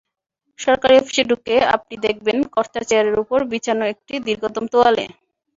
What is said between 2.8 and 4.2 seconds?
চেয়ারের ওপর বিছানো একটি